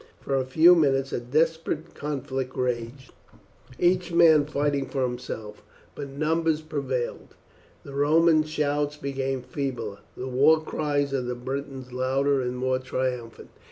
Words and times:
For 0.19 0.33
a 0.33 0.45
few 0.45 0.73
minutes 0.73 1.13
a 1.13 1.19
desperate 1.19 1.93
conflict 1.93 2.57
raged, 2.57 3.13
each 3.77 4.11
man 4.11 4.47
fighting 4.47 4.87
for 4.87 5.03
himself, 5.03 5.61
but 5.93 6.09
numbers 6.09 6.61
prevailed, 6.61 7.35
the 7.83 7.93
Roman 7.93 8.41
shouts 8.41 8.97
became 8.97 9.43
feebler, 9.43 9.99
the 10.17 10.27
war 10.27 10.59
cries 10.59 11.13
of 11.13 11.27
the 11.27 11.35
Britons 11.35 11.93
louder 11.93 12.41
and 12.41 12.57
more 12.57 12.79
triumphant. 12.79 13.49